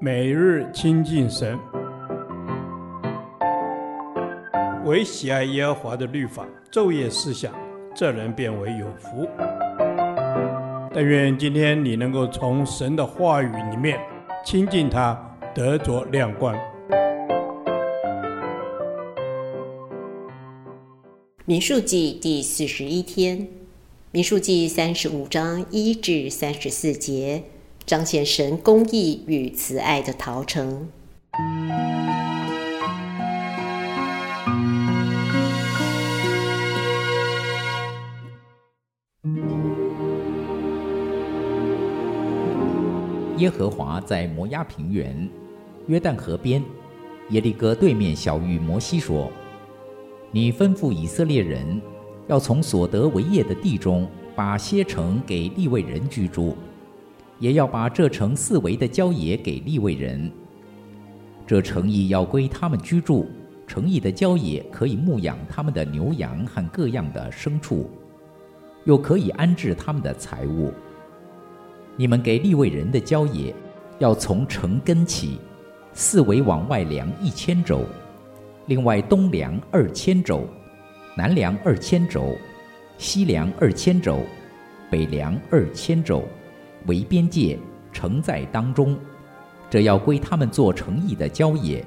[0.00, 1.58] 每日亲近神，
[4.84, 7.54] 唯喜爱耶和华的律法，昼夜思想，
[7.94, 9.26] 这人便为有福。
[10.92, 13.98] 但愿今天你能够从神的话语里面
[14.44, 15.18] 亲近他，
[15.54, 16.56] 得着亮光。
[21.46, 23.46] 民数记第四十一天，
[24.10, 27.42] 民数记三十五章一至三十四节。
[27.86, 30.88] 彰显神公义与慈爱的逃城。
[43.36, 45.28] 耶和华在摩押平原、
[45.86, 46.62] 约旦河边、
[47.28, 49.30] 耶利哥对面晓諭摩西说
[50.32, 51.78] ：“你吩咐以色列人，
[52.28, 56.56] 要从所得为业的地中，把些城给利未人居住。”
[57.44, 60.32] 也要把这城四围的郊野给立卫人，
[61.46, 63.26] 这城邑要归他们居住，
[63.66, 67.90] 城邑的郊野可以牧养他们的牛羊和各样的牲畜，
[68.84, 70.72] 又可以安置他们的财物。
[71.96, 73.54] 你们给立卫人的郊野，
[73.98, 75.38] 要从城根起，
[75.92, 77.84] 四围往外量一千肘，
[78.68, 80.48] 另外东量二千肘，
[81.14, 82.38] 南量二千肘，
[82.96, 84.20] 西量二千肘，
[84.90, 86.24] 北量二千肘。
[86.86, 87.58] 为边界，
[87.92, 88.96] 城在当中，
[89.70, 91.84] 这要归他们做诚意的郊野。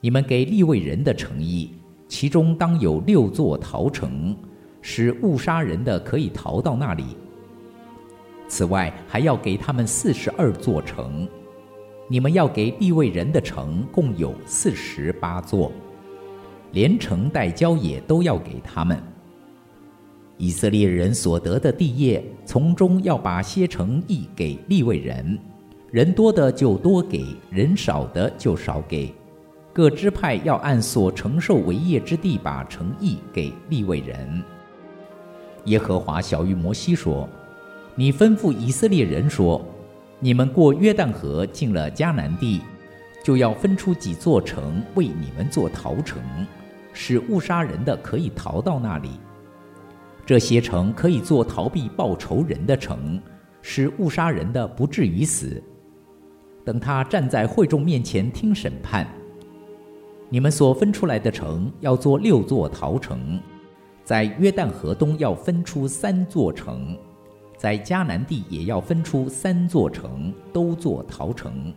[0.00, 1.72] 你们给立位人的诚意，
[2.08, 4.36] 其中当有六座逃城，
[4.80, 7.16] 使误杀人的可以逃到那里。
[8.48, 11.28] 此外，还要给他们四十二座城。
[12.08, 15.72] 你们要给立位人的城共有四十八座，
[16.72, 19.02] 连城带郊野都要给他们。
[20.42, 25.38] 以色列人所得的地业，从中要把些城邑给利未人，
[25.92, 29.14] 人多的就多给，人少的就少给。
[29.72, 34.42] 各支派要按所承受为业之地，把城邑给利未人。
[35.66, 37.28] 耶和华晓諭摩西说
[37.94, 39.64] ：“你吩咐以色列人说，
[40.18, 42.62] 你们过约旦河进了迦南地，
[43.22, 46.20] 就要分出几座城为你们做逃城，
[46.92, 49.08] 使误杀人的可以逃到那里。”
[50.24, 53.20] 这些城可以做逃避报仇人的城，
[53.60, 55.62] 使误杀人的不至于死。
[56.64, 59.06] 等他站在会众面前听审判，
[60.28, 63.40] 你们所分出来的城要做六座逃城，
[64.04, 66.96] 在约旦河东要分出三座城，
[67.56, 71.74] 在迦南地也要分出三座城，都做逃城。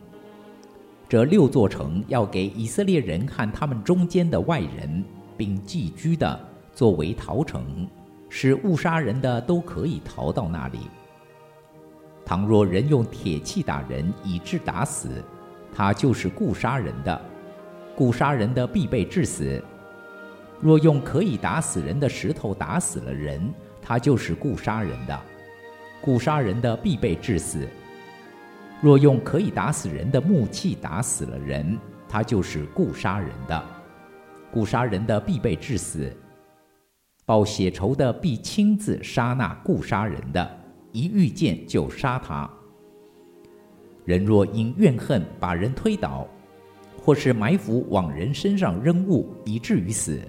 [1.10, 5.04] 这六座城要给以色列人和他们中间的外人，
[5.36, 6.40] 并寄居的
[6.74, 7.88] 作为逃城。
[8.38, 10.90] 使误杀人的都可以逃到那里。
[12.26, 15.24] 倘若人用铁器打人以致打死，
[15.74, 17.22] 他就是故杀人的，
[17.96, 19.64] 故杀人的必被致死。
[20.60, 25.18] 若用可以打死人的石头打死了人，他就是故杀人的，
[26.02, 27.66] 故杀人的必被致死。
[28.82, 31.80] 若用可以打死人的木器打死了人，
[32.10, 33.64] 他就是故杀人的，
[34.52, 36.14] 故杀人的必被致死。
[37.26, 40.48] 报血仇的必亲自杀那故杀人的，
[40.92, 42.48] 一遇见就杀他。
[44.04, 46.28] 人若因怨恨把人推倒，
[47.02, 50.22] 或是埋伏往人身上扔物以至于死，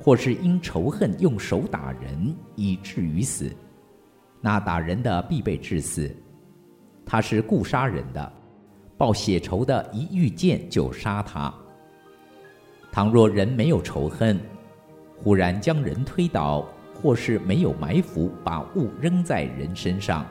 [0.00, 3.48] 或是因仇恨用手打人以至于死，
[4.40, 6.12] 那打人的必被致死。
[7.06, 8.32] 他是故杀人的，
[8.96, 11.54] 报血仇的一遇见就杀他。
[12.90, 14.36] 倘若人没有仇恨，
[15.22, 20.26] 忽然将人推倒，或是没有埋伏，把物扔在人身上，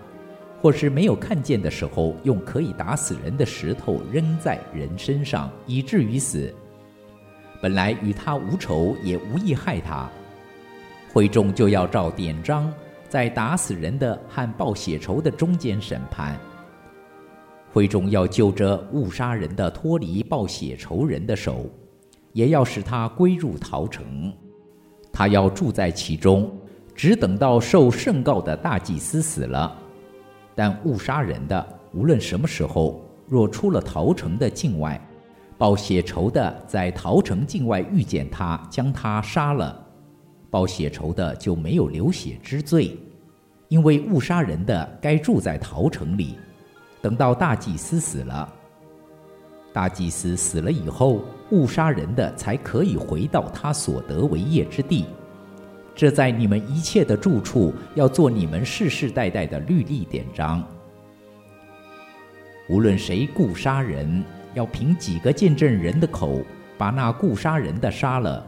[0.61, 6.53] 或是没有看见的时候，用可以打死人的石头扔在人身上，以至于死。
[7.61, 10.09] 本来与他无仇，也无意害他，
[11.11, 12.71] 会众就要照典章，
[13.09, 16.37] 在打死人的和报血仇的中间审判。
[17.73, 21.65] 会众要就着误杀人的脱离报血仇人的手，
[22.33, 24.33] 也要使他归入逃城。
[25.17, 26.47] 他要住在其中，
[26.93, 29.75] 只等到受圣告的大祭司死了。
[30.53, 35.01] 但误杀人的，无论什么时候，若出了陶城的境外，
[35.57, 39.83] 报血仇的在陶城境外遇见他，将他杀了，
[40.51, 42.95] 报血仇的就没有流血之罪，
[43.69, 46.37] 因为误杀人的该住在陶城里，
[47.01, 48.53] 等到大祭司死了。
[49.77, 51.21] 大祭司死了以后，
[51.51, 55.05] 误杀人的才可以回到他所得为业之地。
[55.93, 60.63] 这在你们一切的住处要做你们世世代代的律例典章。
[62.67, 64.23] 无论谁故杀人，
[64.55, 66.41] 要凭几个见证人的口
[66.75, 68.43] 把那故杀人的杀了，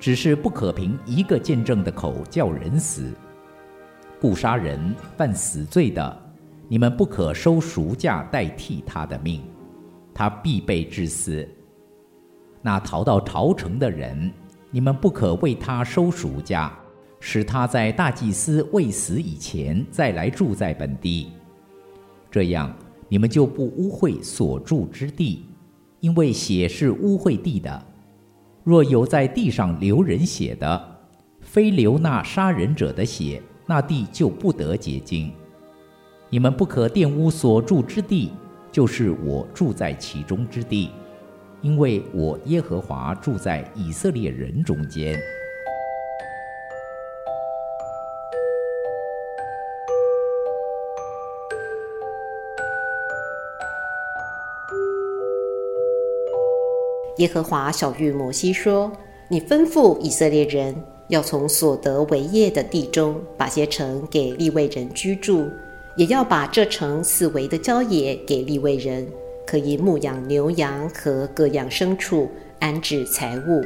[0.00, 3.12] 只是不可凭一个见证的口叫人死。
[4.20, 6.20] 故杀人犯死罪的，
[6.66, 9.40] 你们不可收赎价代替他的命，
[10.14, 11.46] 他必被治死。
[12.62, 14.32] 那逃到朝城的人，
[14.70, 16.72] 你们不可为他收赎价，
[17.20, 21.32] 使他在大祭司未死以前再来住在本地。
[22.30, 22.74] 这样，
[23.08, 25.44] 你们就不污秽所住之地，
[26.00, 27.86] 因为血是污秽地的。
[28.62, 30.98] 若有在地上流人血的，
[31.40, 35.30] 非流那杀人者的血，那地就不得洁净。
[36.30, 38.32] 你们不可玷污所住之地，
[38.74, 40.90] 就是我住在其中之地。
[41.62, 45.16] 因为我耶和华住在以色列人中间。
[57.18, 58.90] 耶和华晓諭摩西说
[59.30, 60.74] ：“你吩咐以色列人，
[61.06, 65.48] 要从所得为业的地中，把些城给利未人居住，
[65.96, 69.06] 也要把这城四围的郊野给利未人。”
[69.46, 72.26] 可以牧养牛羊和各样牲畜，
[72.60, 73.62] 安置财物。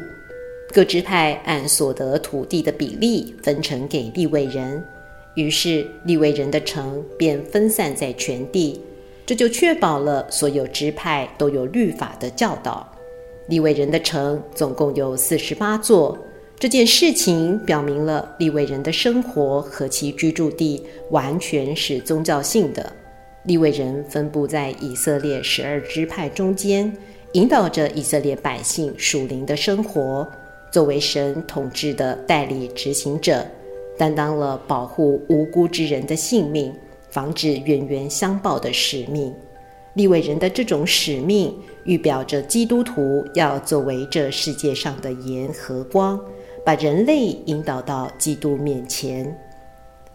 [0.72, 4.84] 各支派按所得土地的比例分成给利未人。
[5.36, 8.80] 于是利未人的城便分散在全地，
[9.24, 12.86] 这就确保了所有支派都有律法的教导。
[13.46, 16.18] 利未人的城总共有四十八座。
[16.60, 22.92] 这件事情表明了利未人的生活和其居住地完全是宗教性的。
[23.44, 26.92] 利未人分布在以色列十二支派中间，
[27.34, 30.26] 引导着以色列百姓属灵的生活，
[30.72, 33.46] 作为神统治的代理执行者，
[33.96, 36.74] 担当了保护无辜之人的性命、
[37.08, 39.32] 防止冤冤相报的使命。
[39.94, 46.20] 利未人的这种使命，预表着基督徒要作为这世界上的盐和光，
[46.68, 49.34] 把人类引导到基督面前。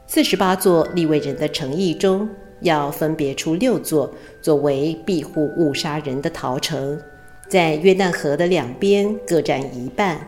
[0.05, 2.29] 四十八座利未人的城邑中，
[2.61, 7.01] 要分别出六座作为庇护误杀人的逃城，
[7.49, 10.21] 在约旦河的两边各占一半。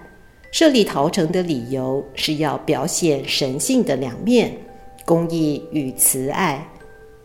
[0.52, 4.52] 设立逃城的理由是要表现神性的两面：
[5.06, 6.68] 公义与慈爱。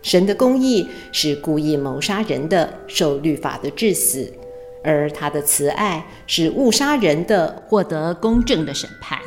[0.03, 4.31] 神的公义是故意谋杀人的受律法的致死，
[4.83, 9.19] 而他的慈爱是误杀人的获得公正的审判。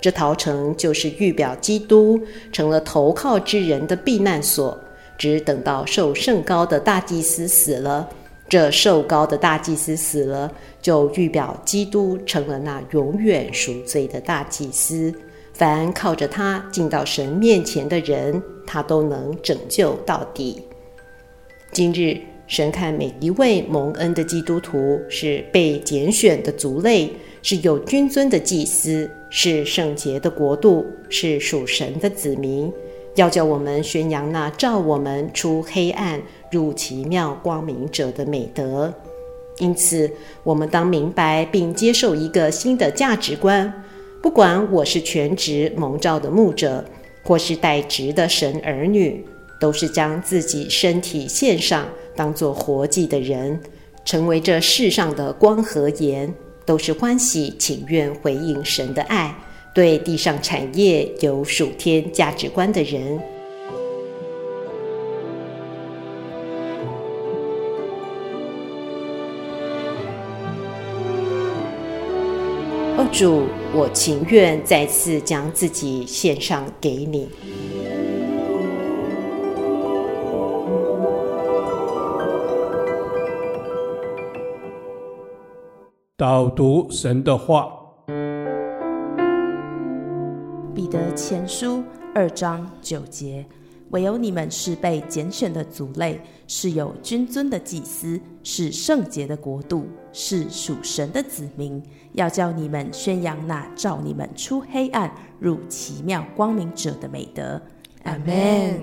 [0.00, 2.20] 这逃城就是预表基督
[2.52, 4.78] 成了投靠之人的避难所。
[5.18, 8.06] 只等到受圣高的大祭司死了，
[8.50, 10.52] 这受高的大祭司死了，
[10.82, 15.10] 就预表基督成了那永远赎罪的大祭司。
[15.54, 20.62] 凡靠着他进到神面前的人，他都能拯救到底。
[21.72, 27.10] 今日神看每一位蒙恩的基督徒是被拣选的族类，
[27.42, 32.72] 是有君尊的祭司，是圣洁的国度，是属神的子民。
[33.16, 36.20] 要叫我们宣扬那照我们出黑暗
[36.50, 38.92] 入奇妙光明者的美德，
[39.58, 40.08] 因此
[40.44, 43.72] 我们当明白并接受一个新的价值观：
[44.22, 46.84] 不管我是全职蒙召的牧者，
[47.24, 49.24] 或是代职的神儿女，
[49.58, 53.60] 都是将自己身体献上，当做活祭的人，
[54.04, 56.32] 成为这世上的光和盐，
[56.64, 59.36] 都是欢喜情愿回应神的爱。
[59.74, 63.20] 对地上产业有属天价值观的人，
[72.96, 73.42] 哦，主，
[73.74, 77.28] 我情愿再次将自己献上给你。
[86.18, 87.70] 导读神的话。
[90.74, 93.44] 彼得前书二章九节，
[93.90, 101.82] 唯有你们是被拣选的族类，是有君尊的祭司，是圣洁的国度，是属神的子民。
[102.14, 107.60] 要叫你们宣扬那照你们出黑暗入奇妙光明者的美德。
[108.04, 108.80] 阿门。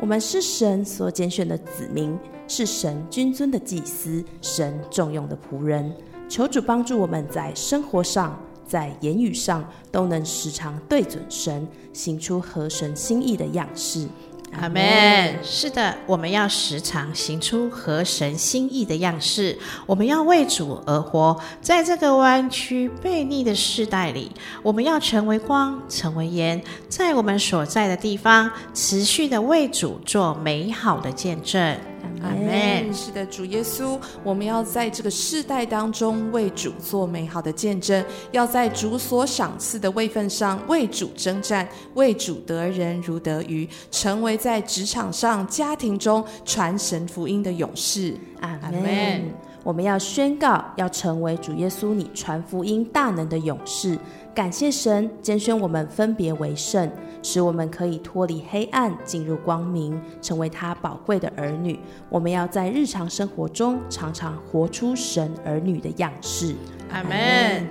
[0.00, 5.94] 我们是神所拣选的子民，是神君尊的祭司，神重用的仆人。
[6.28, 8.38] 求主帮助我们在生活上。
[8.64, 14.08] 在言语上都能时常对准神，行出合神心意的样式。
[14.52, 15.36] 阿门。
[15.42, 19.58] 是的，我们要时常行出合神心意的样式。
[19.84, 24.30] 我们要为主而活，在这个弯曲悖逆的世代里，
[24.62, 31.76] 我们要成为光，成为盐，在我们所在的地方，持续的为主做美好的见证。
[32.22, 32.92] 阿门。
[32.92, 48.14] 是的，主耶稣，我们要在这个世代当中为主做美好的见证，要在主所赏赐的位分上为主征战，为主得人如得鱼，成为在职场上、家庭中传神福音的勇士。
[48.40, 49.32] 阿门。
[49.64, 53.98] 我们要宣告，要成为主耶稣你传福音大能的勇士。
[54.34, 56.90] 感谢神拣选我们分别为圣，
[57.22, 61.78] 使我们可以脱离黑暗，进入光明，成为他宝贵的儿女。
[62.08, 66.54] 我们要在日常生活中常常活出神儿女的样式。
[66.90, 67.66] 阿门。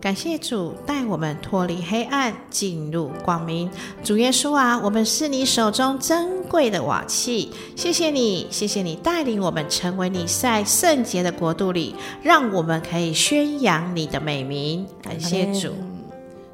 [0.00, 3.68] 感谢主带我们脱离黑暗，进入光明。
[4.04, 14.86] 主耶稣啊，我们是你手中珍贵的瓦器，谢谢你，谢谢你带领我们成为你在圣洁的国度里，让我们可以宣扬你的美名。
[15.02, 15.95] 感谢主。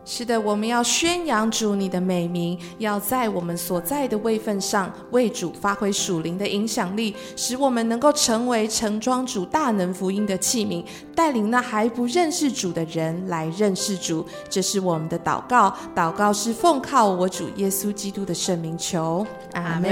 [0.04, 14.26] 是的，我们要宣扬主你的美名，要在我们所在的位份上为主发挥属灵的影响力，使我们能够成为承装主大能福音的器皿，带领那还不认识主的人来认识主。
[14.48, 19.90] 这是我们的祷告，祷告是奉靠我主耶稣基督的圣名求，阿门。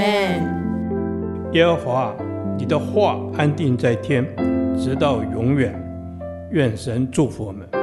[1.53, 2.13] 耶和华，
[2.59, 4.27] 你的话安定在天，
[4.77, 5.73] 直到永远。
[6.51, 7.80] 愿神祝福我们。